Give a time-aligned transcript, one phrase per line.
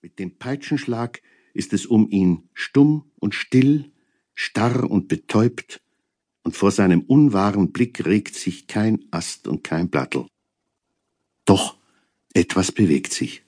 [0.00, 1.20] Mit dem Peitschenschlag
[1.54, 3.90] ist es um ihn stumm und still,
[4.34, 5.80] starr und betäubt,
[6.42, 10.26] und vor seinem unwahren Blick regt sich kein Ast und kein Blattel.
[11.44, 11.76] Doch
[12.32, 13.42] etwas bewegt sich.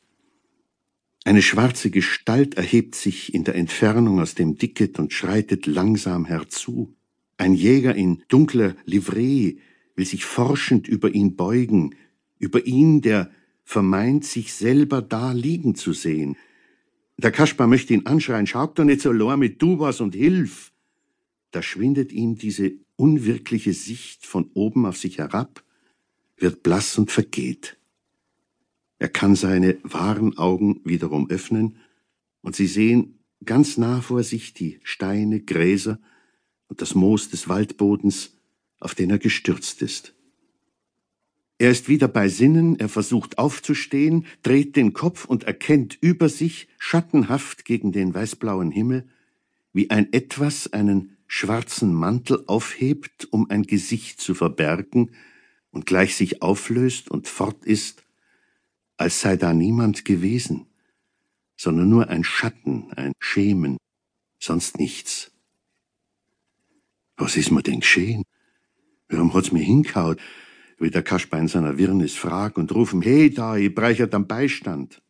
[1.25, 6.97] Eine schwarze Gestalt erhebt sich in der Entfernung aus dem Dicket und schreitet langsam herzu.
[7.37, 9.59] Ein Jäger in dunkler Livree
[9.95, 11.95] will sich forschend über ihn beugen,
[12.39, 13.31] über ihn, der
[13.71, 16.37] vermeint, sich selber da liegen zu sehen.
[17.17, 20.73] Der Kaspar möchte ihn anschreien, schaut doch nicht so lohr mit du was und hilf.
[21.53, 25.63] Da schwindet ihm diese unwirkliche Sicht von oben auf sich herab,
[26.37, 27.77] wird blass und vergeht.
[28.99, 31.77] Er kann seine wahren Augen wiederum öffnen,
[32.43, 36.01] und sie sehen ganz nah vor sich die Steine, Gräser
[36.69, 38.37] und das Moos des Waldbodens,
[38.81, 40.15] auf den er gestürzt ist.
[41.61, 46.69] Er ist wieder bei Sinnen, er versucht aufzustehen, dreht den Kopf und erkennt über sich,
[46.79, 49.07] schattenhaft gegen den weißblauen Himmel,
[49.75, 55.11] wie ein etwas einen schwarzen Mantel aufhebt, um ein Gesicht zu verbergen,
[55.71, 58.05] und gleich sich auflöst und fort ist,
[58.97, 60.65] als sei da niemand gewesen,
[61.57, 63.77] sondern nur ein Schatten, ein Schemen,
[64.39, 65.31] sonst nichts.
[67.19, 68.25] Was ist mir denn geschehen?
[69.11, 70.19] Warum hat's mir hinkaut?
[70.81, 75.03] Will der Kasper in seiner Wirrnis frag und rufen, hey da, ich breiche dann Beistand.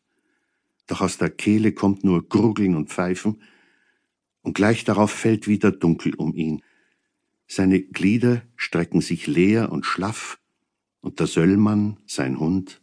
[0.88, 3.40] Doch aus der Kehle kommt nur Gurgeln und Pfeifen,
[4.42, 6.62] und gleich darauf fällt wieder dunkel um ihn.
[7.46, 10.41] Seine Glieder strecken sich leer und schlaff,
[11.00, 12.82] und der Söllmann, sein Hund,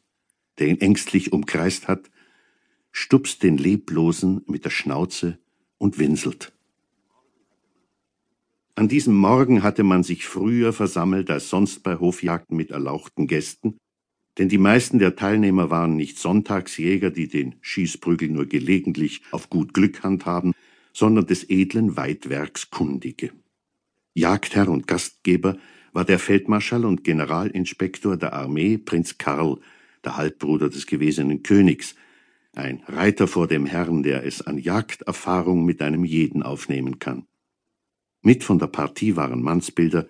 [0.60, 2.10] der ihn ängstlich umkreist hat,
[2.92, 5.40] stupst den Leblosen mit der Schnauze
[5.78, 6.54] und winselt.
[8.78, 13.80] An diesem Morgen hatte man sich früher versammelt als sonst bei Hofjagden mit erlauchten Gästen,
[14.38, 19.74] denn die meisten der Teilnehmer waren nicht Sonntagsjäger, die den Schießprügel nur gelegentlich auf gut
[19.74, 20.54] Glück handhaben,
[20.94, 23.32] sondern des edlen Weitwerks Kundige.
[24.14, 25.58] Jagdherr und Gastgeber
[25.92, 29.58] war der Feldmarschall und Generalinspektor der Armee, Prinz Karl,
[30.06, 31.96] der Halbbruder des gewesenen Königs,
[32.54, 37.26] ein Reiter vor dem Herrn, der es an Jagderfahrung mit einem jeden aufnehmen kann.
[38.22, 40.08] Mit von der Partie waren Mannsbilder,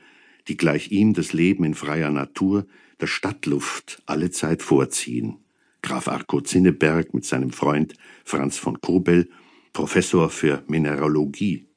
[0.47, 2.65] die gleich ihm das Leben in freier Natur,
[2.99, 5.37] der Stadtluft allezeit vorziehen.
[5.81, 9.29] Graf Arco Zinneberg mit seinem Freund Franz von Kobel,
[9.73, 11.67] Professor für Mineralogie,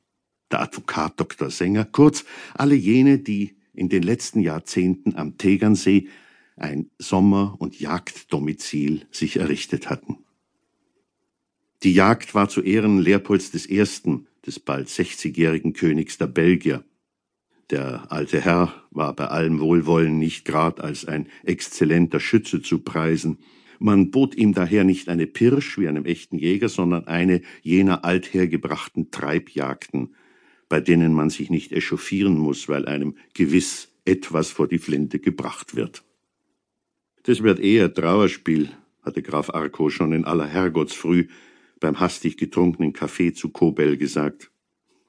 [0.50, 1.50] der Advokat Dr.
[1.50, 2.24] Sänger, kurz
[2.54, 6.08] alle jene, die in den letzten Jahrzehnten am Tegernsee
[6.56, 10.18] ein Sommer- und Jagddomizil sich errichtet hatten.
[11.82, 13.84] Die Jagd war zu Ehren Leopolds I.,
[14.46, 16.84] des bald 60-jährigen Königs der Belgier.
[17.70, 23.38] Der alte Herr war bei allem Wohlwollen nicht grad als ein exzellenter Schütze zu preisen.
[23.78, 29.10] Man bot ihm daher nicht eine Pirsch wie einem echten Jäger, sondern eine jener althergebrachten
[29.10, 30.14] Treibjagden,
[30.68, 35.76] bei denen man sich nicht echauffieren muss, weil einem gewiss etwas vor die Flinte gebracht
[35.76, 36.02] wird.
[37.22, 38.70] Das wird eher Trauerspiel,
[39.02, 41.28] hatte Graf Arco schon in aller Herrgottsfrüh
[41.80, 44.52] beim hastig getrunkenen Kaffee zu Kobel gesagt.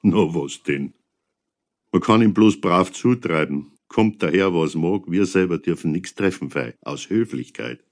[0.02, 0.94] No, was denn?
[1.92, 3.72] Man kann ihm bloß brav zutreiben.
[3.88, 7.84] Kommt daher, was mag, wir selber dürfen nix treffen, fei, aus Höflichkeit.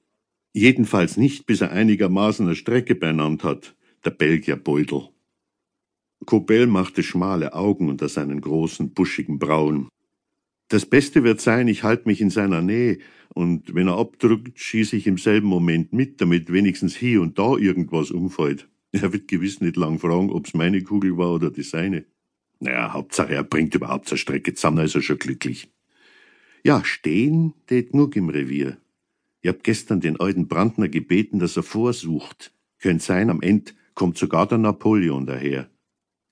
[0.54, 5.10] Jedenfalls nicht, bis er einigermaßen eine Strecke beieinander hat, der Belgier Beutel.
[6.24, 9.88] Kobel machte schmale Augen unter seinen großen, buschigen Brauen.
[10.70, 12.98] Das Beste wird sein, ich halte mich in seiner Nähe,
[13.34, 17.56] und wenn er abdrückt, schieße ich im selben Moment mit, damit wenigstens hier und da
[17.56, 18.68] irgendwas umfällt.
[18.92, 22.06] Er wird gewiss nicht lang fragen, ob's meine Kugel war oder die seine.
[22.60, 25.72] Naja, Hauptsache, er bringt überhaupt zur Strecke zusammen, ist er schon glücklich.
[26.64, 28.78] Ja, stehen tät genug im Revier.
[29.42, 32.52] Ich hab gestern den alten Brandner gebeten, dass er vorsucht.
[32.78, 35.68] Könnt sein, am End kommt sogar der Napoleon daher.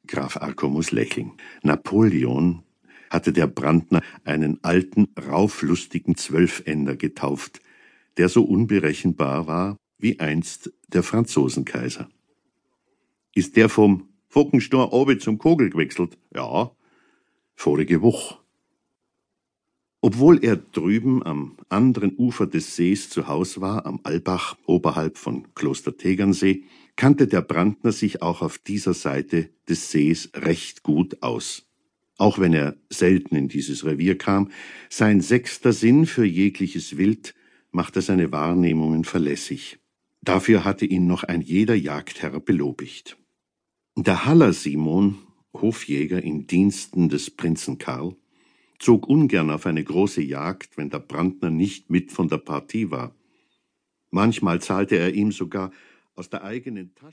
[0.07, 1.33] Graf Arco muss lächeln.
[1.63, 2.63] Napoleon
[3.11, 7.61] hatte der Brandner einen alten, rauflustigen Zwölfender getauft,
[8.17, 12.09] der so unberechenbar war wie einst der Franzosenkaiser.
[13.35, 16.19] Ist der vom Fockenstor obi zum Kogel gewechselt?
[16.35, 16.71] Ja,
[17.55, 18.39] vorige Woche.
[20.01, 25.53] Obwohl er drüben am anderen Ufer des Sees zu Haus war, am Albach, oberhalb von
[25.55, 31.68] Kloster Tegernsee, kannte der Brandner sich auch auf dieser Seite des Sees recht gut aus.
[32.19, 34.51] Auch wenn er selten in dieses Revier kam,
[34.91, 37.35] sein sechster Sinn für jegliches Wild
[37.71, 39.79] machte seine Wahrnehmungen verlässig.
[40.21, 43.17] Dafür hatte ihn noch ein jeder Jagdherr belobigt.
[43.97, 45.19] Der Haller Simon,
[45.55, 48.17] Hofjäger in Diensten des Prinzen Karl,
[48.81, 53.15] zog ungern auf eine große Jagd, wenn der Brandner nicht mit von der Partie war.
[54.11, 55.71] Manchmal zahlte er ihm sogar
[56.15, 57.07] aus der eigenen Tasche